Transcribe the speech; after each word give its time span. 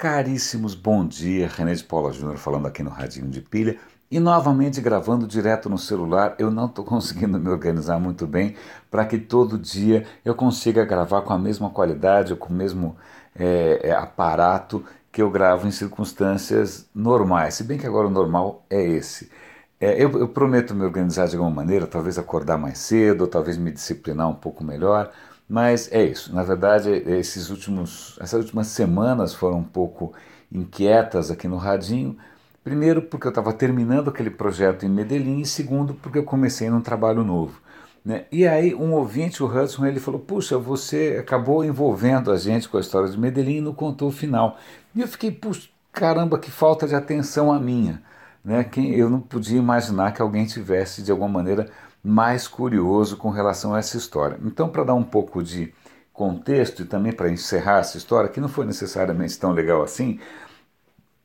Caríssimos, 0.00 0.74
bom 0.74 1.06
dia. 1.06 1.46
René 1.46 1.74
de 1.74 1.84
Paula 1.84 2.10
Júnior 2.10 2.38
falando 2.38 2.66
aqui 2.66 2.82
no 2.82 2.88
Radinho 2.88 3.28
de 3.28 3.42
Pilha 3.42 3.76
e 4.10 4.18
novamente 4.18 4.80
gravando 4.80 5.26
direto 5.26 5.68
no 5.68 5.76
celular. 5.76 6.34
Eu 6.38 6.50
não 6.50 6.64
estou 6.64 6.82
conseguindo 6.88 7.38
me 7.38 7.50
organizar 7.50 8.00
muito 8.00 8.26
bem 8.26 8.56
para 8.90 9.04
que 9.04 9.18
todo 9.18 9.58
dia 9.58 10.06
eu 10.24 10.34
consiga 10.34 10.86
gravar 10.86 11.20
com 11.20 11.34
a 11.34 11.38
mesma 11.38 11.68
qualidade, 11.68 12.34
com 12.34 12.48
o 12.48 12.56
mesmo 12.56 12.96
é, 13.38 13.90
é, 13.90 13.92
aparato 13.92 14.82
que 15.12 15.20
eu 15.20 15.30
gravo 15.30 15.68
em 15.68 15.70
circunstâncias 15.70 16.88
normais. 16.94 17.52
Se 17.52 17.62
bem 17.62 17.76
que 17.76 17.86
agora 17.86 18.06
o 18.06 18.10
normal 18.10 18.64
é 18.70 18.82
esse. 18.82 19.30
É, 19.78 20.02
eu, 20.02 20.10
eu 20.18 20.28
prometo 20.28 20.74
me 20.74 20.82
organizar 20.82 21.28
de 21.28 21.36
alguma 21.36 21.54
maneira, 21.54 21.86
talvez 21.86 22.18
acordar 22.18 22.56
mais 22.56 22.78
cedo, 22.78 23.26
talvez 23.26 23.58
me 23.58 23.70
disciplinar 23.70 24.30
um 24.30 24.34
pouco 24.34 24.64
melhor 24.64 25.12
mas 25.50 25.90
é 25.90 26.04
isso. 26.04 26.32
Na 26.32 26.44
verdade, 26.44 26.88
esses 26.90 27.50
últimos, 27.50 28.16
essas 28.20 28.40
últimas 28.40 28.68
semanas 28.68 29.34
foram 29.34 29.58
um 29.58 29.64
pouco 29.64 30.12
inquietas 30.52 31.28
aqui 31.28 31.48
no 31.48 31.56
Radinho. 31.56 32.16
Primeiro, 32.62 33.02
porque 33.02 33.26
eu 33.26 33.30
estava 33.30 33.52
terminando 33.52 34.10
aquele 34.10 34.30
projeto 34.30 34.86
em 34.86 34.88
Medellín, 34.88 35.40
e 35.40 35.46
segundo, 35.46 35.94
porque 35.94 36.18
eu 36.18 36.24
comecei 36.24 36.70
num 36.70 36.80
trabalho 36.80 37.24
novo. 37.24 37.60
Né? 38.04 38.26
E 38.30 38.46
aí, 38.46 38.72
um 38.76 38.92
ouvinte, 38.92 39.42
o 39.42 39.46
Hudson, 39.46 39.84
ele 39.86 39.98
falou: 39.98 40.20
Puxa, 40.20 40.56
você 40.56 41.16
acabou 41.20 41.64
envolvendo 41.64 42.30
a 42.30 42.36
gente 42.36 42.68
com 42.68 42.76
a 42.76 42.80
história 42.80 43.08
de 43.08 43.18
Medellín 43.18 43.56
e 43.56 43.60
não 43.60 43.74
contou 43.74 44.08
o 44.08 44.12
final. 44.12 44.56
E 44.94 45.00
eu 45.00 45.08
fiquei, 45.08 45.32
puxa, 45.32 45.68
caramba, 45.92 46.38
que 46.38 46.50
falta 46.50 46.86
de 46.86 46.94
atenção 46.94 47.52
a 47.52 47.58
minha. 47.58 48.00
Né? 48.44 48.62
Quem, 48.62 48.94
eu 48.94 49.10
não 49.10 49.20
podia 49.20 49.58
imaginar 49.58 50.12
que 50.12 50.22
alguém 50.22 50.46
tivesse, 50.46 51.02
de 51.02 51.10
alguma 51.10 51.28
maneira, 51.28 51.68
mais 52.02 52.48
curioso 52.48 53.16
com 53.16 53.30
relação 53.30 53.74
a 53.74 53.78
essa 53.78 53.96
história. 53.96 54.38
Então, 54.44 54.68
para 54.68 54.84
dar 54.84 54.94
um 54.94 55.02
pouco 55.02 55.42
de 55.42 55.72
contexto 56.12 56.82
e 56.82 56.84
também 56.84 57.12
para 57.12 57.30
encerrar 57.30 57.78
essa 57.78 57.96
história, 57.96 58.28
que 58.28 58.40
não 58.40 58.48
foi 58.48 58.66
necessariamente 58.66 59.38
tão 59.38 59.52
legal 59.52 59.82
assim, 59.82 60.20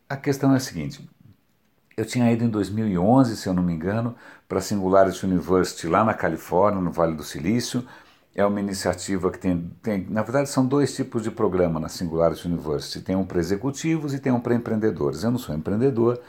a 0.08 0.16
questão 0.16 0.54
é 0.54 0.58
a 0.58 0.60
seguinte. 0.60 1.08
Eu 1.98 2.06
tinha 2.06 2.32
ido 2.32 2.44
em 2.44 2.50
2011, 2.50 3.38
se 3.38 3.48
eu 3.48 3.54
não 3.54 3.64
me 3.64 3.74
engano, 3.74 4.16
para 4.48 4.60
a 4.60 4.62
Singularity 4.62 5.26
University 5.26 5.88
lá 5.88 6.04
na 6.04 6.14
Califórnia, 6.14 6.82
no 6.82 6.92
Vale 6.92 7.16
do 7.16 7.24
Silício. 7.24 7.86
É 8.34 8.46
uma 8.46 8.60
iniciativa 8.60 9.32
que 9.32 9.40
tem, 9.40 9.72
tem, 9.82 10.06
na 10.10 10.22
verdade, 10.22 10.50
são 10.50 10.66
dois 10.66 10.94
tipos 10.94 11.24
de 11.24 11.32
programa 11.32 11.80
na 11.80 11.88
Singularity 11.88 12.48
University. 12.48 13.02
Tem 13.02 13.16
um 13.16 13.26
para 13.26 13.40
executivos 13.40 14.14
e 14.14 14.20
tem 14.20 14.32
um 14.32 14.42
para 14.42 14.54
empreendedores. 14.56 15.24
Eu 15.24 15.32
não 15.32 15.38
sou 15.38 15.56
empreendedor, 15.56 16.20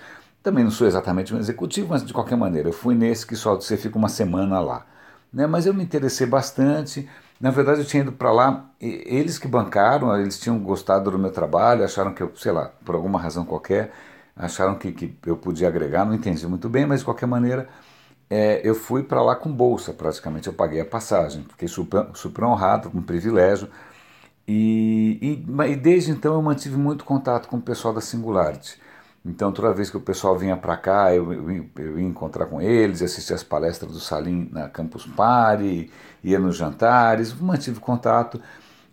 também 0.47 0.63
não 0.63 0.71
sou 0.71 0.87
exatamente 0.87 1.35
um 1.35 1.39
executivo, 1.41 1.89
mas 1.91 2.05
de 2.07 2.13
qualquer 2.13 2.37
maneira, 2.37 2.69
eu 2.69 2.73
fui 2.73 2.95
nesse 2.95 3.27
que 3.27 3.35
só 3.35 3.57
você 3.57 3.77
fica 3.77 3.99
uma 3.99 4.09
semana 4.09 4.61
lá. 4.61 4.87
Né? 5.33 5.45
Mas 5.45 5.67
eu 5.67 5.75
me 5.75 5.83
interessei 5.83 6.25
bastante. 6.25 7.09
Na 7.41 7.51
verdade, 7.51 7.81
eu 7.81 7.85
tinha 7.85 8.05
ido 8.05 8.13
para 8.13 8.31
lá, 8.31 8.71
eles 8.81 9.41
que 9.41 9.49
bancaram, 9.49 10.17
eles 10.17 10.39
tinham 10.39 10.57
gostado 10.61 11.11
do 11.11 11.19
meu 11.19 11.33
trabalho, 11.33 11.85
acharam 11.85 12.15
que 12.15 12.23
eu, 12.23 12.31
sei 12.37 12.53
lá, 12.53 12.71
por 12.85 12.95
alguma 12.95 13.21
razão 13.21 13.45
qualquer, 13.45 13.93
acharam 14.37 14.77
que, 14.77 14.93
que 14.93 15.19
eu 15.27 15.37
podia 15.37 15.67
agregar, 15.67 16.05
não 16.05 16.15
entendi 16.15 16.47
muito 16.47 16.69
bem, 16.69 16.87
mas 16.87 17.01
de 17.01 17.05
qualquer 17.07 17.27
maneira, 17.27 17.69
é, 18.31 18.61
eu 18.63 18.75
fui 18.77 19.03
para 19.03 19.21
lá 19.23 19.35
com 19.35 19.53
bolsa, 19.53 19.93
praticamente. 19.93 20.47
Eu 20.47 20.55
paguei 20.55 20.81
a 20.81 20.87
passagem, 20.87 21.45
fiquei 21.51 21.67
super, 21.67 22.07
super 22.15 22.45
honrado, 22.45 22.89
com 22.91 22.99
um 22.99 23.03
privilégio. 23.03 23.69
E, 24.47 25.45
e, 25.45 25.73
e 25.73 25.77
desde 25.77 26.13
então 26.13 26.35
eu 26.35 26.43
mantive 26.43 26.77
muito 26.77 27.05
contato 27.05 27.49
com 27.49 27.57
o 27.57 27.63
pessoal 27.63 27.93
da 27.93 28.01
Singularity. 28.01 28.86
Então, 29.29 29.51
toda 29.51 29.73
vez 29.73 29.91
que 29.91 29.97
o 29.97 30.01
pessoal 30.01 30.39
vinha 30.39 30.57
para 30.57 30.77
cá, 30.77 31.13
eu, 31.13 31.33
eu, 31.33 31.67
eu, 31.77 31.99
ia 31.99 32.07
encontrar 32.07 32.47
com 32.47 32.61
eles, 32.61 33.03
assistir 33.03 33.35
as 33.35 33.43
palestras 33.43 33.91
do 33.91 33.99
Salim 33.99 34.49
na 34.53 34.69
Campus 34.69 35.05
Party, 35.05 35.91
ia 36.23 36.39
nos 36.39 36.57
jantares, 36.57 37.35
mantive 37.35 37.81
contato. 37.81 38.41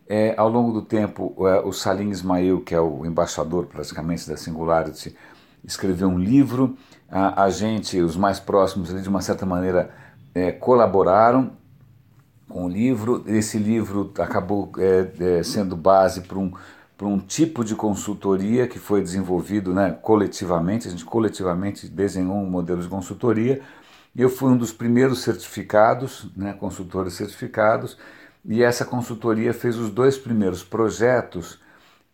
É, 0.10 0.34
ao 0.36 0.50
longo 0.50 0.74
do 0.74 0.82
tempo, 0.82 1.36
é, 1.48 1.60
o 1.60 1.72
Salim 1.72 2.10
Ismail, 2.10 2.62
que 2.62 2.74
é 2.74 2.80
o 2.80 3.06
embaixador 3.06 3.68
praticamente 3.68 4.28
da 4.28 4.36
Singularity, 4.36 5.16
escreveu 5.64 6.10
um 6.10 6.18
livro. 6.18 6.76
A, 7.10 7.44
a 7.44 7.50
gente, 7.52 8.02
os 8.02 8.18
mais 8.18 8.40
próximos, 8.40 8.90
de 9.02 9.08
uma 9.08 9.22
certa 9.22 9.46
maneira, 9.46 9.92
é, 10.34 10.52
colaboraram 10.52 11.52
com 12.50 12.66
o 12.66 12.70
livro. 12.70 13.24
Esse 13.28 13.60
livro 13.60 14.12
acabou 14.18 14.72
é, 14.80 15.40
é, 15.40 15.44
sendo 15.44 15.78
base 15.78 16.22
para 16.22 16.40
um 16.40 16.52
para 16.98 17.08
um 17.08 17.20
tipo 17.20 17.64
de 17.64 17.76
consultoria 17.76 18.68
que 18.68 18.80
foi 18.80 19.02
desenvolvido 19.02 19.74
né, 19.74 19.98
coletivamente, 20.02 20.88
a 20.88 20.92
gente 20.92 21.06
coletivamente 21.06 21.88
desenhou 21.88 22.36
um 22.36 22.50
modelo 22.50 22.82
de 22.82 22.88
consultoria, 22.88 23.62
eu 24.16 24.30
fui 24.30 24.52
um 24.52 24.58
dos 24.58 24.72
primeiros 24.72 25.24
certificados, 25.24 26.28
né, 26.36 26.54
consultores 26.54 27.14
certificados, 27.14 27.98
e 28.46 28.62
essa 28.62 28.86
consultoria 28.86 29.54
fez 29.54 29.78
os 29.78 29.90
dois 29.90 30.18
primeiros 30.18 30.64
projetos 30.64 31.60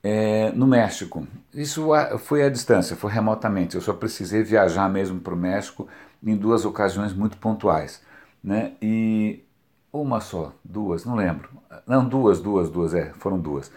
é, 0.02 0.52
no 0.52 0.66
México. 0.66 1.28
Isso 1.54 1.90
foi 2.20 2.44
à 2.44 2.50
distância, 2.50 2.96
foi 2.96 3.12
remotamente, 3.12 3.76
eu 3.76 3.82
só 3.82 3.94
precisei 3.94 4.44
viajar 4.44 4.90
mesmo 4.90 5.20
para 5.20 5.34
o 5.34 5.38
México 5.38 5.88
em 6.24 6.36
duas 6.36 6.66
ocasiões 6.66 7.14
muito 7.14 7.38
pontuais. 7.38 8.02
Né? 8.42 8.74
E 8.82 9.44
uma 9.92 10.22
só, 10.22 10.54
duas, 10.64 11.04
não 11.04 11.16
lembro. 11.16 11.50
Não, 11.86 12.08
duas, 12.08 12.40
duas, 12.40 12.70
duas, 12.70 12.94
é, 12.94 13.12
foram 13.14 13.40
duas. 13.40 13.72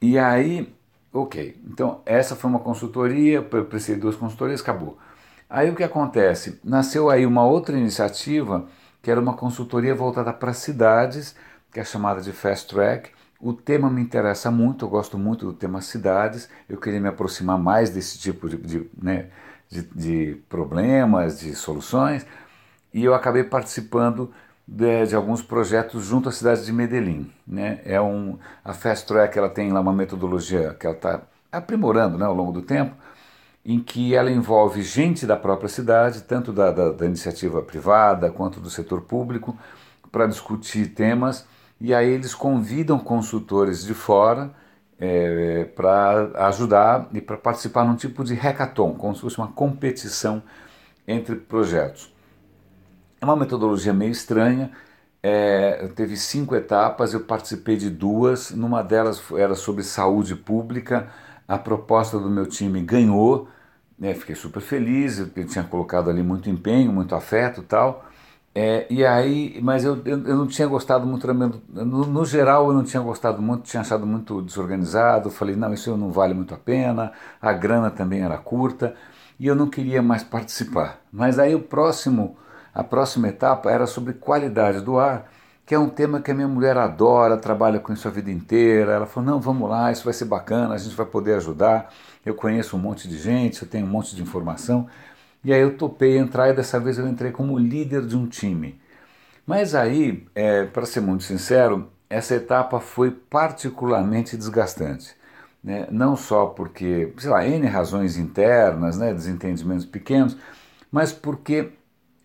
E 0.00 0.18
aí, 0.18 0.72
ok, 1.12 1.60
então 1.66 2.00
essa 2.06 2.34
foi 2.34 2.48
uma 2.48 2.58
consultoria, 2.60 3.46
eu 3.52 3.64
precisei 3.66 3.96
de 3.96 4.00
duas 4.00 4.16
consultorias, 4.16 4.60
acabou. 4.60 4.98
Aí 5.48 5.70
o 5.70 5.74
que 5.76 5.82
acontece? 5.84 6.58
Nasceu 6.64 7.10
aí 7.10 7.26
uma 7.26 7.44
outra 7.44 7.76
iniciativa, 7.76 8.66
que 9.02 9.10
era 9.10 9.20
uma 9.20 9.34
consultoria 9.34 9.94
voltada 9.94 10.32
para 10.32 10.52
cidades, 10.54 11.34
que 11.72 11.80
é 11.80 11.84
chamada 11.84 12.20
de 12.20 12.32
Fast 12.32 12.68
Track. 12.68 13.10
O 13.40 13.52
tema 13.52 13.90
me 13.90 14.00
interessa 14.02 14.50
muito, 14.50 14.84
eu 14.84 14.88
gosto 14.88 15.18
muito 15.18 15.46
do 15.46 15.52
tema 15.52 15.80
cidades, 15.80 16.48
eu 16.68 16.78
queria 16.78 17.00
me 17.00 17.08
aproximar 17.08 17.58
mais 17.58 17.90
desse 17.90 18.18
tipo 18.18 18.48
de, 18.48 18.56
de, 18.58 18.90
né, 19.02 19.28
de, 19.68 19.82
de 19.82 20.34
problemas, 20.48 21.40
de 21.40 21.54
soluções, 21.54 22.26
e 22.92 23.04
eu 23.04 23.14
acabei 23.14 23.44
participando 23.44 24.32
de, 24.70 25.06
de, 25.06 25.16
alguns 25.16 25.42
projetos 25.42 26.04
junto 26.04 26.28
à 26.28 26.32
cidade 26.32 26.64
de 26.64 26.72
Medellín. 26.72 27.28
Né? 27.44 27.80
É 27.84 28.00
um, 28.00 28.38
a 28.64 28.72
Fast 28.72 29.04
Track 29.04 29.36
ela 29.36 29.48
tem 29.50 29.72
lá 29.72 29.80
uma 29.80 29.92
metodologia 29.92 30.76
que 30.78 30.86
ela 30.86 30.94
está 30.94 31.22
aprimorando 31.50 32.16
né, 32.16 32.24
ao 32.24 32.34
longo 32.34 32.52
do 32.52 32.62
tempo, 32.62 32.94
em 33.66 33.80
que 33.80 34.14
ela 34.14 34.30
envolve 34.30 34.80
gente 34.82 35.26
da 35.26 35.36
própria 35.36 35.68
cidade, 35.68 36.22
tanto 36.22 36.52
da, 36.52 36.70
da, 36.70 36.92
da 36.92 37.04
iniciativa 37.04 37.60
privada 37.62 38.30
quanto 38.30 38.60
do 38.60 38.70
setor 38.70 39.00
público, 39.00 39.58
para 40.12 40.26
discutir 40.26 40.94
temas, 40.94 41.44
e 41.80 41.92
aí 41.92 42.08
eles 42.08 42.32
convidam 42.32 42.98
consultores 42.98 43.84
de 43.84 43.92
fora 43.92 44.52
é, 45.00 45.64
para 45.74 46.30
ajudar 46.46 47.08
e 47.12 47.20
para 47.20 47.36
participar 47.36 47.84
num 47.84 47.96
tipo 47.96 48.22
de 48.22 48.34
hackathon, 48.34 48.94
como 48.94 49.14
se 49.16 49.20
fosse 49.20 49.38
uma 49.38 49.48
competição 49.48 50.42
entre 51.08 51.34
projetos. 51.34 52.09
É 53.20 53.24
uma 53.24 53.36
metodologia 53.36 53.92
meio 53.92 54.12
estranha. 54.12 54.70
É, 55.22 55.88
teve 55.94 56.16
cinco 56.16 56.54
etapas, 56.54 57.12
eu 57.12 57.20
participei 57.20 57.76
de 57.76 57.90
duas. 57.90 58.50
Numa 58.52 58.82
delas 58.82 59.22
era 59.32 59.54
sobre 59.54 59.82
saúde 59.82 60.34
pública. 60.34 61.10
A 61.46 61.58
proposta 61.58 62.18
do 62.18 62.30
meu 62.30 62.46
time 62.46 62.80
ganhou. 62.82 63.48
Né, 63.98 64.14
fiquei 64.14 64.34
super 64.34 64.62
feliz, 64.62 65.18
eu 65.18 65.28
tinha 65.46 65.62
colocado 65.62 66.08
ali 66.08 66.22
muito 66.22 66.48
empenho, 66.48 66.90
muito 66.92 67.14
afeto 67.14 67.62
tal. 67.62 68.04
É, 68.54 68.86
e 68.90 69.04
aí, 69.06 69.60
mas 69.62 69.84
eu, 69.84 69.96
eu, 70.04 70.26
eu, 70.26 70.36
não 70.36 70.46
tinha 70.46 70.66
gostado 70.66 71.06
muito 71.06 71.32
no, 71.32 72.06
no, 72.06 72.24
geral 72.24 72.66
eu 72.66 72.72
não 72.74 72.82
tinha 72.82 73.00
gostado 73.00 73.40
muito, 73.40 73.62
tinha 73.62 73.80
achado 73.80 74.04
muito 74.04 74.42
desorganizado, 74.42 75.30
falei, 75.30 75.54
não, 75.54 75.72
isso 75.72 75.96
não 75.96 76.10
vale 76.10 76.34
muito 76.34 76.52
a 76.52 76.56
pena, 76.58 77.12
a 77.40 77.52
grana 77.52 77.90
também 77.90 78.22
era 78.22 78.36
curta, 78.38 78.96
e 79.38 79.46
eu 79.46 79.54
não 79.54 79.68
queria 79.68 80.02
mais 80.02 80.24
participar. 80.24 81.00
Mas 81.12 81.38
aí 81.38 81.54
o 81.54 81.60
próximo, 81.60 82.36
a 82.74 82.84
próxima 82.84 83.28
etapa 83.28 83.70
era 83.70 83.86
sobre 83.86 84.14
qualidade 84.14 84.80
do 84.80 84.98
ar, 84.98 85.30
que 85.66 85.74
é 85.74 85.78
um 85.78 85.88
tema 85.88 86.20
que 86.20 86.30
a 86.30 86.34
minha 86.34 86.48
mulher 86.48 86.76
adora, 86.76 87.36
trabalha 87.36 87.78
com 87.78 87.92
isso 87.92 88.08
a 88.08 88.10
vida 88.10 88.30
inteira. 88.30 88.92
Ela 88.92 89.06
falou: 89.06 89.30
não, 89.30 89.40
vamos 89.40 89.68
lá, 89.68 89.92
isso 89.92 90.04
vai 90.04 90.12
ser 90.12 90.24
bacana, 90.24 90.74
a 90.74 90.78
gente 90.78 90.94
vai 90.96 91.06
poder 91.06 91.34
ajudar. 91.34 91.92
Eu 92.24 92.34
conheço 92.34 92.76
um 92.76 92.80
monte 92.80 93.08
de 93.08 93.18
gente, 93.18 93.62
eu 93.62 93.68
tenho 93.68 93.86
um 93.86 93.90
monte 93.90 94.14
de 94.14 94.22
informação. 94.22 94.88
E 95.44 95.52
aí 95.52 95.60
eu 95.60 95.76
topei 95.76 96.18
entrar 96.18 96.50
e 96.50 96.52
dessa 96.52 96.78
vez 96.78 96.98
eu 96.98 97.08
entrei 97.08 97.32
como 97.32 97.58
líder 97.58 98.06
de 98.06 98.16
um 98.16 98.26
time. 98.26 98.80
Mas 99.46 99.74
aí, 99.74 100.26
é, 100.34 100.64
para 100.66 100.84
ser 100.86 101.00
muito 101.00 101.24
sincero, 101.24 101.90
essa 102.08 102.34
etapa 102.34 102.80
foi 102.80 103.10
particularmente 103.10 104.36
desgastante. 104.36 105.16
Né? 105.62 105.86
Não 105.90 106.16
só 106.16 106.46
porque, 106.46 107.12
sei 107.18 107.30
lá, 107.30 107.46
N 107.46 107.66
razões 107.66 108.16
internas, 108.16 108.98
né, 108.98 109.12
desentendimentos 109.14 109.86
pequenos, 109.86 110.36
mas 110.90 111.12
porque 111.12 111.72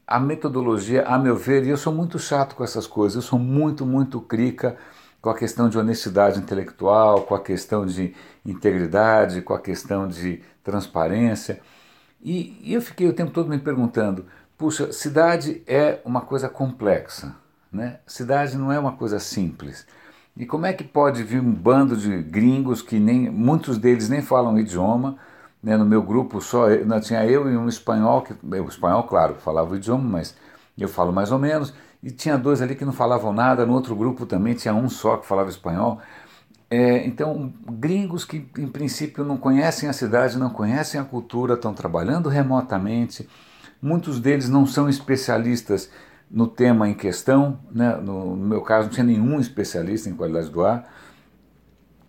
a 0.08 0.20
metodologia, 0.20 1.04
a 1.04 1.18
meu 1.18 1.36
ver, 1.36 1.66
e 1.66 1.70
eu 1.70 1.78
sou 1.78 1.94
muito 1.94 2.20
chato 2.20 2.56
com 2.56 2.64
essas 2.64 2.86
coisas, 2.86 3.16
eu 3.16 3.22
sou 3.22 3.40
muito, 3.40 3.86
muito 3.86 4.22
crica 4.22 4.78
com 5.22 5.30
a 5.30 5.36
questão 5.36 5.68
de 5.68 5.78
honestidade 5.78 6.40
intelectual, 6.40 7.24
com 7.24 7.34
a 7.34 7.40
questão 7.40 7.86
de 7.86 8.14
integridade, 8.46 9.42
com 9.42 9.54
a 9.54 9.60
questão 9.60 10.08
de 10.08 10.44
transparência. 10.64 11.60
E, 12.24 12.60
e 12.62 12.74
eu 12.74 12.82
fiquei 12.82 13.08
o 13.10 13.14
tempo 13.14 13.32
todo 13.32 13.50
me 13.50 13.58
perguntando: 13.58 14.26
puxa, 14.56 14.92
cidade 14.94 15.64
é 15.66 16.00
uma 16.06 16.22
coisa 16.22 16.48
complexa, 16.48 17.36
né? 17.72 18.00
cidade 18.06 18.56
não 18.56 18.72
é 18.72 18.78
uma 18.78 18.92
coisa 18.92 19.20
simples. 19.20 19.88
E 20.38 20.46
como 20.46 20.66
é 20.66 20.74
que 20.74 20.84
pode 20.84 21.24
vir 21.24 21.42
um 21.42 21.52
bando 21.52 21.96
de 21.96 22.22
gringos 22.22 22.82
que 22.82 23.00
nem 23.00 23.30
muitos 23.30 23.78
deles 23.78 24.10
nem 24.10 24.22
falam 24.22 24.60
idioma? 24.60 25.18
Né? 25.66 25.76
No 25.76 25.84
meu 25.84 26.04
grupo 26.04 26.40
só 26.40 26.70
não, 26.86 27.02
tinha 27.02 27.26
eu 27.26 27.52
e 27.52 27.58
um 27.58 27.68
espanhol, 27.68 28.22
que, 28.22 28.34
o 28.44 28.68
espanhol, 28.70 29.02
claro, 29.04 29.34
falava 29.34 29.74
o 29.74 29.76
idioma, 29.76 30.08
mas 30.08 30.36
eu 30.78 30.88
falo 30.88 31.12
mais 31.12 31.32
ou 31.32 31.40
menos. 31.40 31.74
E 32.04 32.12
tinha 32.12 32.38
dois 32.38 32.62
ali 32.62 32.76
que 32.76 32.86
não 32.86 32.94
falavam 32.94 33.34
nada. 33.34 33.66
No 33.66 33.74
outro 33.74 33.96
grupo 33.96 34.28
também 34.28 34.54
tinha 34.54 34.76
um 34.76 34.88
só 34.88 35.18
que 35.18 35.26
falava 35.26 35.50
espanhol. 35.50 36.00
É, 36.70 37.08
então, 37.08 37.52
gringos 37.68 38.24
que 38.24 38.48
em 38.60 38.68
princípio 38.68 39.24
não 39.24 39.38
conhecem 39.38 39.90
a 39.90 39.94
cidade, 39.94 40.38
não 40.38 40.52
conhecem 40.52 41.02
a 41.02 41.04
cultura, 41.04 41.56
estão 41.56 41.74
trabalhando 41.74 42.30
remotamente. 42.30 43.28
Muitos 43.82 44.20
deles 44.20 44.48
não 44.48 44.68
são 44.68 44.88
especialistas 44.88 45.90
no 46.30 46.48
tema 46.48 46.88
em 46.88 46.94
questão, 46.94 47.60
né? 47.72 47.96
no, 47.98 48.36
no 48.36 48.46
meu 48.46 48.62
caso 48.62 48.88
não 48.88 48.94
tinha 48.94 49.04
nenhum 49.04 49.40
especialista 49.40 50.10
em 50.10 50.16
qualidade 50.16 50.50
do 50.50 50.64
ar, 50.64 50.88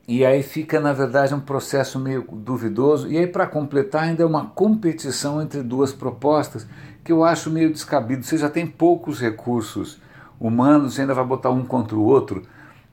e 0.09 0.25
aí 0.25 0.43
fica 0.43 0.81
na 0.81 0.93
verdade 0.93 1.35
um 1.35 1.41
processo 1.41 1.99
meio 1.99 2.27
duvidoso, 2.31 3.09
e 3.09 3.19
aí 3.19 3.27
para 3.27 3.47
completar 3.47 4.05
ainda 4.05 4.23
é 4.23 4.27
uma 4.27 4.47
competição 4.47 5.43
entre 5.43 5.63
duas 5.63 5.93
propostas 5.93 6.67
que 7.05 7.13
eu 7.13 7.25
acho 7.25 7.51
meio 7.51 7.73
descabido, 7.73 8.25
você 8.25 8.37
já 8.37 8.49
tem 8.49 8.67
poucos 8.67 9.21
recursos 9.21 10.01
humanos, 10.41 10.99
ainda 10.99 11.15
vai 11.15 11.25
botar 11.25 11.51
um 11.51 11.65
contra 11.65 11.97
o 11.97 12.05
outro, 12.05 12.43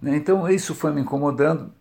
né? 0.01 0.15
então 0.15 0.47
isso 0.49 0.73
foi 0.73 0.91
me 0.91 1.01
incomodando, 1.01 1.71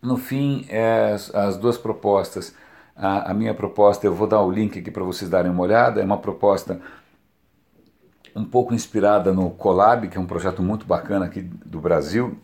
no 0.00 0.16
fim 0.16 0.64
é, 0.68 1.16
as 1.34 1.56
duas 1.56 1.76
propostas, 1.76 2.54
a, 2.94 3.30
a 3.30 3.34
minha 3.34 3.54
proposta, 3.54 4.06
eu 4.06 4.14
vou 4.14 4.26
dar 4.26 4.40
o 4.42 4.50
link 4.50 4.78
aqui 4.78 4.90
para 4.90 5.04
vocês 5.04 5.30
darem 5.30 5.50
uma 5.50 5.62
olhada, 5.62 6.00
é 6.00 6.04
uma 6.04 6.18
proposta 6.18 6.80
um 8.34 8.44
pouco 8.44 8.74
inspirada 8.74 9.32
no 9.32 9.50
Colab, 9.50 10.08
que 10.08 10.16
é 10.16 10.20
um 10.20 10.26
projeto 10.26 10.62
muito 10.62 10.86
bacana 10.86 11.26
aqui 11.26 11.42
do 11.42 11.80
Brasil. 11.80 12.38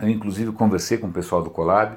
Eu, 0.00 0.08
inclusive, 0.08 0.52
conversei 0.52 0.98
com 0.98 1.08
o 1.08 1.12
pessoal 1.12 1.42
do 1.42 1.50
Colab, 1.50 1.96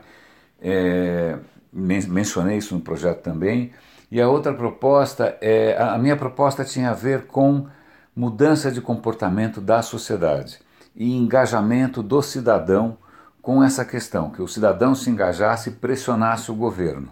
é, 0.61 1.37
mencionei 1.71 2.57
isso 2.57 2.73
no 2.75 2.81
projeto 2.81 3.21
também. 3.21 3.71
E 4.11 4.19
a 4.19 4.27
outra 4.27 4.53
proposta, 4.53 5.37
é, 5.41 5.77
a 5.77 5.97
minha 5.97 6.15
proposta 6.15 6.65
tinha 6.65 6.89
a 6.91 6.93
ver 6.93 7.27
com 7.27 7.67
mudança 8.15 8.71
de 8.71 8.81
comportamento 8.81 9.61
da 9.61 9.81
sociedade 9.81 10.59
e 10.95 11.15
engajamento 11.15 12.01
do 12.01 12.21
cidadão 12.21 12.97
com 13.41 13.63
essa 13.63 13.85
questão, 13.85 14.29
que 14.29 14.41
o 14.41 14.47
cidadão 14.47 14.93
se 14.93 15.09
engajasse 15.09 15.69
e 15.69 15.73
pressionasse 15.73 16.51
o 16.51 16.55
governo. 16.55 17.09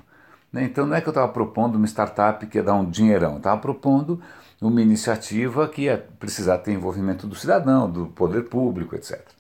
Né? 0.52 0.64
Então 0.64 0.86
não 0.86 0.96
é 0.96 1.02
que 1.02 1.08
eu 1.08 1.12
estava 1.12 1.32
propondo 1.32 1.76
uma 1.76 1.88
startup 1.88 2.46
que 2.48 2.58
ia 2.58 2.64
dar 2.64 2.76
um 2.76 2.90
dinheirão, 2.90 3.38
estava 3.38 3.60
propondo 3.62 4.22
uma 4.62 4.82
iniciativa 4.82 5.68
que 5.68 5.84
ia 5.84 5.98
precisar 6.20 6.58
ter 6.60 6.74
envolvimento 6.74 7.28
do 7.28 7.36
cidadão, 7.36 7.90
do 7.90 8.08
poder 8.08 8.50
público, 8.50 8.96
etc. 8.96 9.37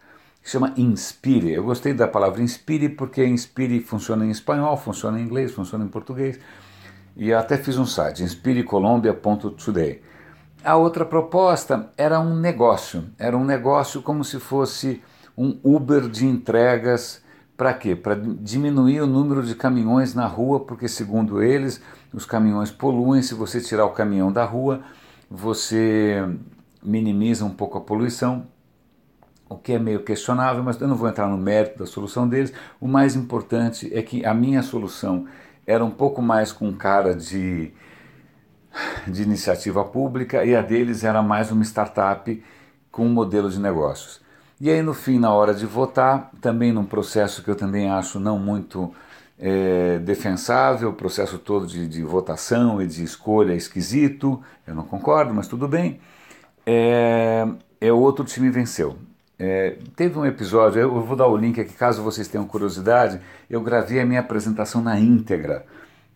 Chama 0.48 0.74
Inspire. 0.78 1.52
Eu 1.52 1.66
gostei 1.66 1.94
da 1.94 2.08
palavra 2.08 2.42
Inspire 2.42 2.88
porque 2.88 3.22
Inspire 3.26 3.82
funciona 3.82 4.26
em 4.26 4.30
espanhol, 4.30 4.78
funciona 4.78 5.20
em 5.20 5.24
inglês, 5.24 5.52
funciona 5.52 5.84
em 5.84 5.90
português. 5.90 6.40
E 7.18 7.34
até 7.34 7.58
fiz 7.58 7.78
um 7.78 7.86
site, 7.86 8.24
inspirecolombia.today. 8.24 10.02
A 10.64 10.78
outra 10.78 11.04
proposta 11.04 11.92
era 11.98 12.18
um 12.22 12.34
negócio, 12.34 13.10
era 13.20 13.38
um 13.38 13.44
negócio 13.44 14.02
como 14.02 14.24
se 14.24 14.40
fosse 14.40 15.04
um 15.38 15.60
Uber 15.62 16.08
de 16.08 16.26
entregas 16.26 17.22
para 17.58 17.74
quê? 17.74 17.94
Para 17.94 18.16
diminuir 18.16 19.02
o 19.02 19.08
número 19.08 19.44
de 19.44 19.54
caminhões 19.54 20.14
na 20.14 20.28
rua, 20.28 20.62
porque, 20.62 20.88
segundo 20.88 21.44
eles, 21.44 21.82
os 22.14 22.26
caminhões 22.26 22.72
poluem. 22.72 23.22
Se 23.22 23.34
você 23.34 23.60
tirar 23.60 23.84
o 23.84 23.92
caminhão 23.92 24.32
da 24.32 24.46
rua, 24.46 24.82
você 25.30 26.24
minimiza 26.82 27.44
um 27.44 27.50
pouco 27.50 27.78
a 27.78 27.82
poluição, 27.82 28.48
o 29.50 29.58
que 29.58 29.74
é 29.74 29.80
meio 29.80 30.04
questionável, 30.04 30.64
mas 30.64 30.80
eu 30.80 30.88
não 30.88 30.96
vou 30.96 31.08
entrar 31.08 31.28
no 31.28 31.38
mérito 31.38 31.80
da 31.80 31.86
solução 31.86 32.28
deles. 32.28 32.54
O 32.80 32.88
mais 32.88 33.16
importante 33.16 33.90
é 33.94 34.02
que 34.02 34.26
a 34.26 34.34
minha 34.34 34.62
solução 34.62 35.26
era 35.66 35.84
um 35.84 35.92
pouco 35.92 36.22
mais 36.22 36.52
com 36.52 36.74
cara 36.74 37.14
de, 37.14 37.72
de 39.08 39.24
iniciativa 39.24 39.84
pública 39.84 40.46
e 40.46 40.56
a 40.56 40.62
deles 40.62 41.04
era 41.04 41.22
mais 41.22 41.52
uma 41.52 41.64
startup 41.64 42.44
com 42.92 43.06
um 43.06 43.10
modelo 43.10 43.50
de 43.50 43.60
negócios. 43.60 44.22
E 44.60 44.72
aí, 44.72 44.82
no 44.82 44.94
fim, 44.94 45.20
na 45.20 45.32
hora 45.32 45.54
de 45.54 45.66
votar, 45.66 46.32
também 46.42 46.72
num 46.72 46.86
processo 46.86 47.44
que 47.44 47.50
eu 47.50 47.56
também 47.56 47.90
acho 47.90 48.20
não 48.20 48.40
muito 48.40 48.92
é, 49.38 50.00
defensável, 50.00 50.90
o 50.90 50.94
processo 50.94 51.38
todo 51.38 51.68
de, 51.68 51.88
de, 51.88 52.02
votação 52.02 52.82
e 52.82 52.88
de 52.88 53.04
escolha 53.04 53.54
é 53.54 53.56
esquisito, 53.56 54.42
eu 54.66 54.74
não 54.74 54.84
concordo, 54.84 55.34
mas 55.34 55.48
tudo 55.48 55.68
bem. 55.68 56.00
É, 56.66 57.48
é 57.80 57.94
outro 57.94 58.26
time 58.26 58.50
venceu. 58.50 58.98
É, 59.40 59.78
teve 59.96 60.18
um 60.18 60.26
episódio, 60.26 60.82
eu 60.82 61.02
vou 61.02 61.16
dar 61.16 61.28
o 61.28 61.38
link 61.38 61.62
aqui 61.62 61.74
caso 61.74 62.02
vocês 62.02 62.28
tenham 62.28 62.46
curiosidade. 62.46 63.22
Eu 63.50 63.62
gravei 63.62 64.00
a 64.00 64.06
minha 64.06 64.20
apresentação 64.20 64.82
na 64.82 65.00
íntegra, 65.00 65.66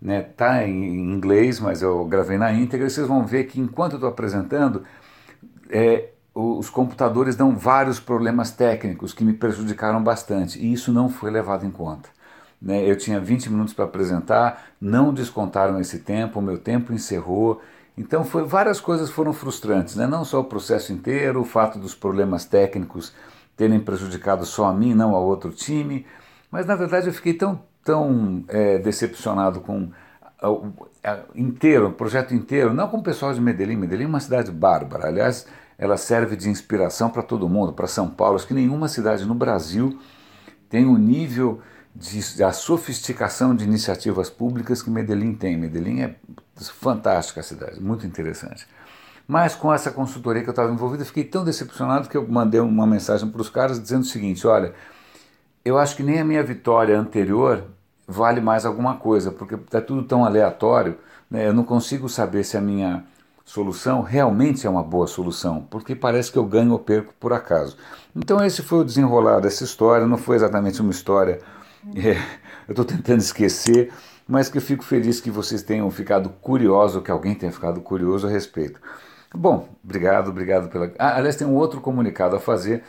né? 0.01 0.21
Tá 0.21 0.68
em 0.68 1.13
inglês, 1.13 1.59
mas 1.59 1.81
eu 1.81 2.03
gravei 2.06 2.38
na 2.38 2.51
íntegra. 2.51 2.88
E 2.88 2.89
vocês 2.89 3.07
vão 3.07 3.25
ver 3.25 3.45
que 3.45 3.59
enquanto 3.59 3.94
eu 3.94 3.97
estou 3.97 4.09
apresentando, 4.09 4.83
é, 5.69 6.09
os 6.33 6.69
computadores 6.69 7.35
dão 7.35 7.56
vários 7.56 8.00
problemas 8.00 8.51
técnicos 8.51 9.13
que 9.13 9.23
me 9.23 9.33
prejudicaram 9.33 10.01
bastante 10.01 10.59
e 10.59 10.71
isso 10.71 10.91
não 10.91 11.09
foi 11.09 11.29
levado 11.29 11.65
em 11.65 11.71
conta. 11.71 12.09
Né? 12.62 12.89
Eu 12.89 12.97
tinha 12.97 13.19
20 13.19 13.50
minutos 13.50 13.73
para 13.73 13.85
apresentar, 13.85 14.68
não 14.79 15.13
descontaram 15.13 15.79
esse 15.79 16.00
tempo, 16.00 16.39
o 16.39 16.41
meu 16.41 16.57
tempo 16.57 16.94
encerrou. 16.94 17.62
Então 17.98 18.24
foi, 18.24 18.44
várias 18.44 18.80
coisas 18.80 19.10
foram 19.10 19.34
frustrantes, 19.34 19.96
né? 19.96 20.08
não 20.08 20.24
só 20.24 20.40
o 20.40 20.46
processo 20.46 20.94
inteiro, 20.94 21.42
o 21.42 21.46
fato 21.46 21.78
dos 21.78 21.94
problemas 21.94 22.46
técnicos 22.46 23.14
terem 23.56 23.80
prejudicado 23.80 24.46
só 24.46 24.66
a 24.66 24.74
mim, 24.74 24.94
não 24.94 25.16
a 25.16 25.20
outro 25.20 25.52
time, 25.52 26.06
mas 26.50 26.66
na 26.66 26.76
verdade 26.76 27.08
eu 27.08 27.14
fiquei 27.14 27.34
tão, 27.34 27.62
tão 27.84 28.44
é, 28.48 28.78
decepcionado 28.80 29.60
com 29.60 29.92
inteiro, 31.36 31.90
o 31.90 31.94
projeto 31.94 32.34
inteiro, 32.34 32.74
não 32.74 32.88
com 32.88 32.98
o 32.98 33.04
pessoal 33.04 33.34
de 33.34 33.42
Medellín. 33.42 33.76
Medellín 33.76 34.06
é 34.06 34.08
uma 34.08 34.20
cidade 34.20 34.52
bárbara, 34.52 35.08
aliás, 35.08 35.46
ela 35.78 35.98
serve 35.98 36.36
de 36.36 36.50
inspiração 36.50 37.10
para 37.10 37.22
todo 37.22 37.50
mundo, 37.50 37.74
para 37.74 37.88
São 37.88 38.10
Paulo. 38.10 38.36
Acho 38.36 38.48
que 38.48 38.54
nenhuma 38.54 38.88
cidade 38.88 39.26
no 39.26 39.36
Brasil 39.36 40.00
tem 40.70 40.86
o 40.86 40.98
nível 40.98 41.60
de, 41.96 42.44
a 42.44 42.52
sofisticação 42.52 43.56
de 43.56 43.64
iniciativas 43.64 44.30
públicas 44.30 44.82
que 44.82 44.90
Medellín 44.90 45.34
tem. 45.34 45.58
Medellín 45.58 46.02
é 46.02 46.16
fantástica 46.69 47.40
a 47.40 47.44
cidade, 47.44 47.81
muito 47.81 48.06
interessante. 48.06 48.68
Mas 49.28 49.56
com 49.56 49.74
essa 49.74 49.92
consultoria 49.92 50.44
que 50.44 50.50
eu 50.50 50.52
estava 50.52 50.72
envolvido, 50.72 51.04
eu 51.04 51.06
fiquei 51.08 51.24
tão 51.24 51.44
decepcionado 51.44 52.10
que 52.10 52.18
eu 52.18 52.28
mandei 52.28 52.60
uma 52.60 52.86
mensagem 52.86 53.30
para 53.30 53.42
os 53.42 53.50
caras 53.50 53.81
dizendo 53.81 54.02
o 54.02 54.06
seguinte: 54.06 54.46
olha, 54.46 54.74
eu 55.63 55.78
acho 55.78 55.96
que 55.96 56.04
nem 56.04 56.19
a 56.19 56.25
minha 56.25 56.44
vitória 56.44 57.00
anterior 57.00 57.63
vale 58.08 58.42
mais 58.42 58.66
alguma 58.66 58.98
coisa, 58.98 59.31
porque 59.31 59.56
está 59.56 59.80
tudo 59.80 60.04
tão 60.04 60.26
aleatório, 60.26 60.97
né? 61.30 61.47
eu 61.47 61.54
não 61.54 61.64
consigo 61.64 62.09
saber 62.09 62.44
se 62.44 62.57
a 62.57 62.62
minha 62.62 63.06
solução 63.45 64.02
realmente 64.02 64.68
é 64.68 64.69
uma 64.69 64.83
boa 64.83 65.07
solução, 65.07 65.66
porque 65.69 65.95
parece 65.95 66.31
que 66.31 66.38
eu 66.38 66.45
ganho 66.45 66.71
ou 66.71 66.80
perco 66.80 67.14
por 67.19 67.31
acaso. 67.31 67.78
Então 68.16 68.44
esse 68.44 68.62
foi 68.62 68.80
o 68.80 68.83
desenrolar 68.83 69.40
dessa 69.40 69.64
história, 69.64 70.06
não 70.06 70.18
foi 70.18 70.35
exatamente 70.35 70.81
uma 70.81 70.92
história, 70.92 71.40
é, 71.95 72.18
eu 72.68 72.71
estou 72.71 72.85
tentando 72.85 73.19
esquecer, 73.19 73.92
mas 74.31 74.50
que 74.50 74.57
eu 74.57 74.61
fico 74.61 74.83
feliz 74.83 75.19
que 75.19 75.30
vocês 75.30 75.61
tenham 75.61 75.92
ficado 75.92 76.30
curiosos, 76.42 77.04
que 77.04 77.11
alguém 77.11 77.35
tenha 77.35 77.52
ficado 77.52 77.81
curioso 77.81 78.26
a 78.26 78.30
respeito. 78.30 78.80
Bom, 79.33 79.69
obrigado, 79.83 80.30
obrigado 80.30 80.69
pela. 80.69 80.92
Ah, 80.97 81.18
aliás, 81.18 81.35
tem 81.35 81.45
um 81.45 81.56
outro 81.56 81.81
comunicado 81.81 82.35
a 82.35 82.40
fazer 82.40 82.83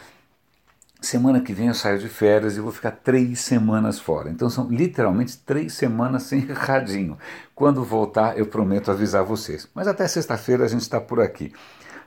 Semana 1.02 1.40
que 1.40 1.52
vem 1.52 1.66
eu 1.66 1.75
saio 1.75 1.99
de 1.99 2.08
férias 2.08 2.56
e 2.56 2.61
vou 2.61 2.70
ficar 2.70 2.92
três 2.92 3.40
semanas 3.40 3.99
fora. 3.99 4.30
Então 4.30 4.49
são 4.49 4.68
literalmente 4.68 5.37
três 5.37 5.72
semanas 5.72 6.22
sem 6.22 6.46
radinho. 6.54 7.18
Quando 7.56 7.82
voltar, 7.82 8.38
eu 8.38 8.46
prometo 8.46 8.88
avisar 8.88 9.25
vocês. 9.25 9.68
Mas 9.75 9.88
até 9.88 10.06
sexta-feira 10.06 10.64
a 10.64 10.68
gente 10.68 10.82
está 10.82 11.00
por 11.00 11.20
aqui. 11.20 11.52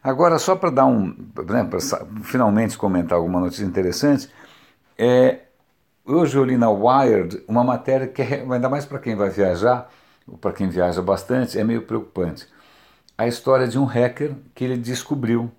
Agora, 0.02 0.40
só 0.40 0.56
para 0.56 0.70
dar 0.70 0.86
um. 0.86 1.14
Né, 1.46 1.66
para 1.66 1.80
finalmente 2.24 2.78
comentar 2.78 3.18
alguma 3.18 3.42
notícia 3.42 3.66
interessante, 3.66 4.30
é, 4.98 5.40
hoje 6.06 6.38
eu 6.38 6.44
li 6.44 6.58
na 6.58 6.70
Wired 6.70 7.44
uma 7.48 7.64
matéria 7.64 8.08
que 8.08 8.22
é, 8.22 8.42
ainda 8.42 8.70
mais 8.70 8.86
para 8.86 9.00
quem 9.00 9.16
vai 9.16 9.30
viajar, 9.30 9.90
ou 10.28 10.38
para 10.38 10.54
quem 10.54 10.70
viaja 10.70 11.02
bastante, 11.02 11.58
é 11.58 11.64
meio 11.64 11.84
preocupante. 11.84 12.48
A 13.18 13.28
história 13.28 13.68
de 13.68 13.80
um 13.80 13.86
hacker 13.86 14.36
que 14.54 14.64
ele 14.64 14.78
descobriu, 14.78 15.52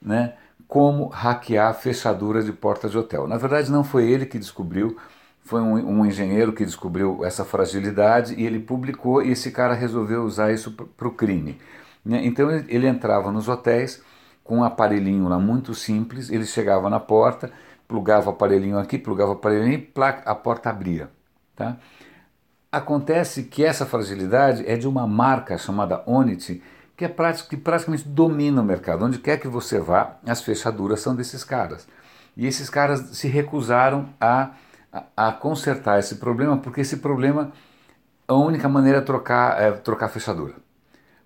né? 0.00 0.34
como 0.66 1.06
hackear 1.08 1.74
fechadura 1.74 2.42
de 2.42 2.52
porta 2.52 2.88
de 2.88 2.98
hotel. 2.98 3.28
Na 3.28 3.36
verdade, 3.36 3.70
não 3.70 3.84
foi 3.84 4.10
ele 4.10 4.26
que 4.26 4.38
descobriu, 4.38 4.96
foi 5.44 5.60
um, 5.60 5.74
um 5.74 6.06
engenheiro 6.06 6.52
que 6.52 6.64
descobriu 6.64 7.24
essa 7.24 7.44
fragilidade 7.44 8.34
e 8.34 8.46
ele 8.46 8.58
publicou 8.58 9.22
e 9.22 9.30
esse 9.30 9.50
cara 9.50 9.74
resolveu 9.74 10.24
usar 10.24 10.52
isso 10.52 10.72
para 10.72 11.06
o 11.06 11.12
crime. 11.12 11.60
Né? 12.04 12.24
Então 12.24 12.50
ele 12.50 12.88
entrava 12.88 13.30
nos 13.30 13.48
hotéis 13.48 14.02
com 14.44 14.58
um 14.58 14.64
aparelhinho 14.64 15.26
lá 15.26 15.38
muito 15.38 15.74
simples, 15.74 16.30
ele 16.30 16.44
chegava 16.44 16.90
na 16.90 17.00
porta, 17.00 17.50
plugava 17.88 18.28
o 18.28 18.34
aparelhinho 18.34 18.78
aqui, 18.78 18.98
plugava 18.98 19.30
o 19.30 19.34
aparelhinho 19.34 19.72
e 19.72 19.92
a 20.26 20.34
porta 20.34 20.68
abria. 20.68 21.08
Tá? 21.56 21.78
Acontece 22.70 23.44
que 23.44 23.64
essa 23.64 23.86
fragilidade 23.86 24.68
é 24.68 24.76
de 24.76 24.86
uma 24.86 25.06
marca 25.06 25.56
chamada 25.56 26.02
Onity, 26.06 26.62
que, 26.96 27.04
é 27.04 27.08
prático, 27.08 27.48
que 27.48 27.56
praticamente 27.56 28.06
domina 28.06 28.60
o 28.60 28.64
mercado. 28.64 29.04
Onde 29.04 29.18
quer 29.18 29.38
que 29.38 29.48
você 29.48 29.78
vá, 29.78 30.16
as 30.26 30.42
fechaduras 30.42 31.00
são 31.00 31.14
desses 31.14 31.42
caras. 31.42 31.88
E 32.36 32.46
esses 32.46 32.68
caras 32.68 33.00
se 33.16 33.28
recusaram 33.28 34.08
a, 34.20 34.50
a, 34.92 35.28
a 35.28 35.32
consertar 35.32 35.98
esse 35.98 36.16
problema, 36.16 36.56
porque 36.58 36.80
esse 36.80 36.98
problema, 36.98 37.52
a 38.26 38.34
única 38.34 38.68
maneira 38.68 38.98
é 38.98 39.02
trocar, 39.02 39.60
é 39.60 39.70
trocar 39.72 40.06
a 40.06 40.10
fechadura. 40.10 40.54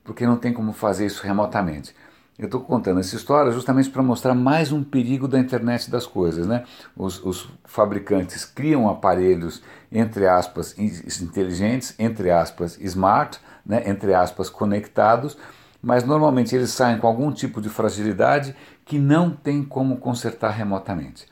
Porque 0.04 0.26
não 0.26 0.36
tem 0.36 0.52
como 0.52 0.72
fazer 0.72 1.06
isso 1.06 1.22
remotamente. 1.22 1.94
Eu 2.38 2.44
estou 2.44 2.60
contando 2.60 3.00
essa 3.00 3.16
história 3.16 3.50
justamente 3.50 3.90
para 3.90 4.00
mostrar 4.00 4.32
mais 4.32 4.70
um 4.70 4.84
perigo 4.84 5.26
da 5.26 5.40
internet 5.40 5.90
das 5.90 6.06
coisas. 6.06 6.46
Né? 6.46 6.62
Os, 6.96 7.20
os, 7.24 7.48
fabricantes 7.64 8.44
criam 8.44 8.88
aparelhos, 8.88 9.60
entre 9.90 10.28
aspas, 10.28 10.78
inteligentes, 10.78 11.96
entre 11.98 12.30
aspas, 12.30 12.78
smart, 12.80 13.40
né? 13.66 13.82
entre 13.90 14.14
aspas, 14.14 14.48
conectados, 14.48 15.36
mas 15.82 16.04
normalmente 16.04 16.54
eles 16.54 16.70
saem 16.70 16.98
com 16.98 17.08
algum 17.08 17.32
tipo 17.32 17.60
de 17.60 17.68
fragilidade 17.68 18.54
que 18.84 19.00
não 19.00 19.30
tem 19.30 19.64
como 19.64 19.96
consertar 19.96 20.50
remotamente. 20.50 21.26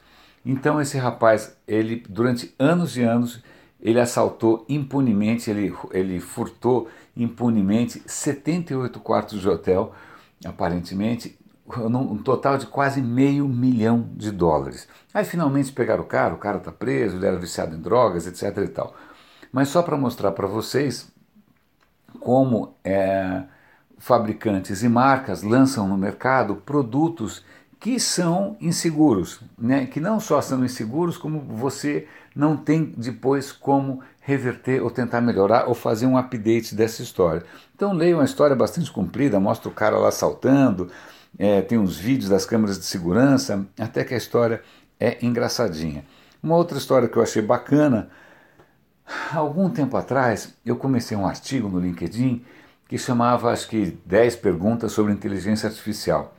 Então 0.45 0.81
esse 0.81 0.99
rapaz, 0.99 1.57
ele 1.69 2.03
durante 2.09 2.53
anos 2.59 2.97
e 2.97 3.03
anos, 3.03 3.45
ele 3.81 4.01
assaltou 4.01 4.67
impunemente, 4.69 5.51
ele, 5.51 5.73
ele 5.93 6.19
furtou 6.19 6.89
impunemente 7.17 8.03
78 8.07 8.99
quartos 8.99 9.41
de 9.41 9.49
hotel 9.49 9.95
aparentemente, 10.45 11.39
um 11.69 12.19
total 12.19 12.59
de 12.59 12.67
quase 12.67 13.03
meio 13.03 13.49
milhão 13.49 14.09
de 14.15 14.31
dólares. 14.31 14.89
Aí 15.13 15.25
finalmente 15.25 15.73
pegaram 15.73 16.05
o 16.05 16.07
cara, 16.07 16.35
o 16.35 16.39
cara 16.39 16.59
está 16.59 16.71
preso, 16.71 17.17
ele 17.17 17.27
era 17.27 17.39
viciado 17.39 17.75
em 17.75 17.81
drogas, 17.81 18.27
etc. 18.27 18.57
e 18.65 18.69
tal. 18.69 18.95
Mas 19.51 19.69
só 19.69 19.83
para 19.83 19.97
mostrar 19.97 20.33
para 20.33 20.47
vocês 20.47 21.11
como 22.21 22.75
é, 22.85 23.45
fabricantes 23.99 24.83
e 24.83 24.89
marcas 24.89 25.43
lançam 25.43 25.89
no 25.89 25.97
mercado 25.97 26.57
produtos 26.57 27.45
que 27.79 28.01
são 28.01 28.57
inseguros, 28.61 29.41
né? 29.59 29.87
que 29.87 30.01
não 30.01 30.19
só 30.19 30.41
são 30.41 30.65
inseguros, 30.65 31.17
como 31.17 31.41
você 31.41 32.07
não 32.35 32.57
tem 32.57 32.85
depois 32.97 33.53
como 33.53 34.01
reverter 34.21 34.83
ou 34.83 34.91
tentar 34.91 35.21
melhorar 35.21 35.69
ou 35.69 35.75
fazer 35.75 36.07
um 36.07 36.17
update 36.17 36.75
dessa 36.75 37.03
história. 37.03 37.45
Então 37.75 37.93
leia 37.93 38.17
uma 38.17 38.25
história 38.25 38.57
bastante 38.57 38.91
comprida, 38.91 39.39
mostra 39.39 39.69
o 39.69 39.73
cara 39.73 39.99
lá 39.99 40.11
saltando, 40.11 40.91
é, 41.39 41.61
tem 41.63 41.79
uns 41.79 41.97
vídeos 41.97 42.31
das 42.31 42.47
câmeras 42.47 42.79
de 42.79 42.85
segurança, 42.87 43.67
até 43.79 44.05
que 44.05 44.15
a 44.15 44.17
história 44.17 44.63
é 44.99 45.25
engraçadinha. 45.25 46.05
Uma 46.43 46.57
outra 46.57 46.79
história 46.79 47.09
que 47.09 47.17
eu 47.17 47.23
achei 47.23 47.43
bacana, 47.43 48.09
algum 49.33 49.69
tempo 49.71 49.97
atrás 49.97 50.55
eu 50.65 50.77
comecei 50.77 51.17
um 51.17 51.27
artigo 51.27 51.69
no 51.69 51.79
LinkedIn 51.79 52.45
que 52.89 52.99
chamava 52.99 53.51
acho 53.51 53.69
que 53.69 53.99
10 54.07 54.37
perguntas 54.37 54.93
sobre 54.93 55.13
inteligência 55.13 55.69
artificial. 55.69 56.36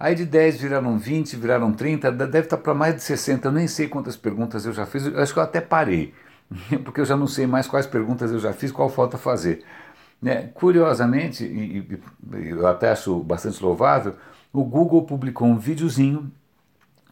Aí 0.00 0.14
de 0.14 0.24
10 0.24 0.62
viraram 0.62 0.98
20, 0.98 1.36
viraram 1.36 1.74
30, 1.74 2.10
deve 2.10 2.38
estar 2.38 2.56
para 2.56 2.72
mais 2.72 2.96
de 2.96 3.02
60, 3.02 3.48
eu 3.48 3.52
nem 3.52 3.68
sei 3.68 3.86
quantas 3.86 4.16
perguntas 4.16 4.64
eu 4.64 4.72
já 4.72 4.86
fiz, 4.86 5.04
eu 5.04 5.20
acho 5.20 5.34
que 5.34 5.38
eu 5.38 5.42
até 5.42 5.60
parei, 5.60 6.14
porque 6.82 7.02
eu 7.02 7.04
já 7.04 7.18
não 7.18 7.26
sei 7.26 7.46
mais 7.46 7.66
quais 7.66 7.86
perguntas 7.86 8.32
eu 8.32 8.38
já 8.38 8.54
fiz, 8.54 8.72
qual 8.72 8.88
falta 8.88 9.18
fazer. 9.18 9.62
Né? 10.20 10.48
Curiosamente, 10.54 11.44
e, 11.44 11.80
e 11.80 12.48
eu 12.48 12.66
até 12.66 12.90
acho 12.90 13.20
bastante 13.20 13.62
louvável, 13.62 14.14
o 14.50 14.64
Google 14.64 15.02
publicou 15.02 15.46
um 15.46 15.58
videozinho 15.58 16.32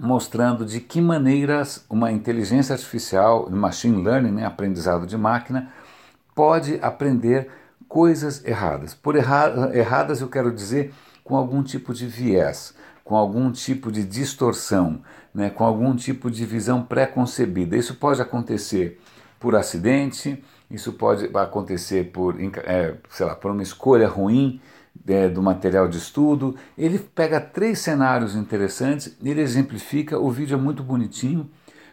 mostrando 0.00 0.64
de 0.64 0.80
que 0.80 1.02
maneiras 1.02 1.85
uma 1.90 2.11
inteligência 2.11 2.73
artificial, 2.73 3.50
machine 3.50 4.02
learning, 4.02 4.30
né, 4.30 4.47
aprendizado 4.47 5.07
de 5.07 5.16
máquina, 5.18 5.71
pode 6.35 6.78
aprender 6.80 7.50
coisas 7.87 8.42
erradas. 8.47 8.95
Por 8.95 9.14
erra 9.14 9.71
erradas 9.75 10.23
eu 10.23 10.28
quero 10.28 10.50
dizer 10.50 10.95
com 11.28 11.37
algum 11.37 11.62
tipo 11.62 11.92
de 11.92 12.06
viés, 12.06 12.75
com 13.04 13.14
algum 13.14 13.52
tipo 13.52 13.92
de 13.92 14.02
distorção, 14.02 15.02
né, 15.35 15.50
com 15.50 15.62
algum 15.62 15.94
tipo 15.94 16.30
de 16.30 16.47
visão 16.47 16.82
pré-concebida. 16.82 17.76
Isso 17.76 17.97
pode 17.97 18.23
acontecer 18.23 18.99
por 19.38 19.54
acidente, 19.54 20.42
isso 20.70 20.94
pode 20.94 21.26
acontecer 21.37 22.11
por, 22.12 22.35
é, 22.40 22.94
sei 23.11 23.26
lá, 23.26 23.35
por 23.35 23.50
uma 23.50 23.62
escolha 23.62 24.08
ruim 24.08 24.58
é, 25.06 25.28
do 25.28 25.42
material 25.42 25.87
de 25.87 25.99
estudo. 25.99 26.56
Ele 26.78 26.99
pega 26.99 27.38
três 27.38 27.78
cenários 27.78 28.35
interessantes, 28.35 29.14
ele 29.23 29.42
exemplifica, 29.42 30.18
o 30.18 30.30
vídeo 30.30 30.56
é 30.56 30.61
muito 30.61 30.82
bonitinho, 30.82 31.49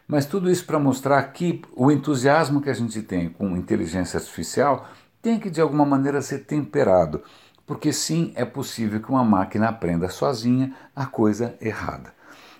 mas 0.07 0.25
tudo 0.25 0.49
isso 0.49 0.65
para 0.65 0.79
mostrar 0.79 1.21
que 1.23 1.61
o 1.75 1.91
entusiasmo 1.91 2.61
que 2.61 2.69
a 2.69 2.73
gente 2.73 3.01
tem 3.01 3.27
com 3.27 3.57
inteligência 3.57 4.17
artificial 4.17 4.87
tem 5.21 5.39
que 5.39 5.49
de 5.49 5.59
alguma 5.59 5.85
maneira 5.85 6.21
ser 6.21 6.45
temperado 6.45 7.21
porque 7.65 7.91
sim 7.91 8.31
é 8.35 8.45
possível 8.45 8.99
que 8.99 9.09
uma 9.09 9.23
máquina 9.23 9.69
aprenda 9.69 10.09
sozinha 10.09 10.73
a 10.95 11.05
coisa 11.05 11.55
errada. 11.59 12.13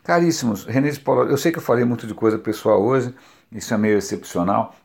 Caríssimos, 0.03 0.65
René 0.65 0.89
de 0.89 1.00
Paulo, 1.00 1.29
eu 1.29 1.38
sei 1.38 1.51
que 1.51 1.57
eu 1.57 1.63
falei 1.63 1.83
muito 1.83 2.05
de 2.05 2.13
coisa 2.13 2.38
pessoal 2.38 2.83
hoje, 2.83 3.13
isso 3.51 3.74
é 3.74 3.77
meio 3.77 3.97
excepcional, 3.97 4.75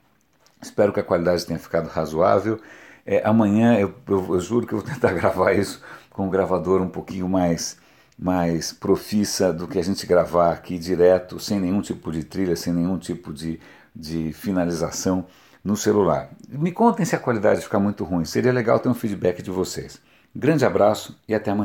espero 0.62 0.92
que 0.92 1.00
a 1.00 1.02
qualidade 1.02 1.44
tenha 1.44 1.58
ficado 1.58 1.88
razoável. 1.88 2.60
É, 3.04 3.22
amanhã 3.26 3.78
eu, 3.78 3.94
eu, 4.08 4.34
eu, 4.34 4.40
juro 4.40 4.66
que 4.66 4.72
eu 4.72 4.78
vou 4.78 4.86
tentar 4.86 5.12
gravar 5.14 5.52
isso 5.52 5.82
com 6.10 6.26
um 6.26 6.30
gravador 6.30 6.80
um 6.80 6.88
pouquinho 6.88 7.28
mais, 7.28 7.78
mais 8.18 8.72
profissa 8.72 9.52
do 9.52 9.66
que 9.66 9.78
a 9.78 9.82
gente 9.82 10.06
gravar 10.06 10.52
aqui 10.52 10.78
direto, 10.78 11.38
sem 11.38 11.58
nenhum 11.58 11.80
tipo 11.80 12.12
de 12.12 12.24
trilha, 12.24 12.56
sem 12.56 12.72
nenhum 12.72 12.98
tipo 12.98 13.32
de, 13.32 13.60
de 13.94 14.32
finalização 14.32 15.26
no 15.62 15.76
celular. 15.76 16.30
Me 16.48 16.72
contem 16.72 17.04
se 17.04 17.14
a 17.14 17.18
qualidade 17.18 17.60
ficar 17.60 17.78
muito 17.78 18.04
ruim, 18.04 18.24
seria 18.24 18.52
legal 18.52 18.78
ter 18.78 18.88
um 18.88 18.94
feedback 18.94 19.42
de 19.42 19.50
vocês. 19.50 20.00
Grande 20.34 20.64
abraço 20.64 21.18
e 21.28 21.34
até 21.34 21.50
amanhã. 21.50 21.58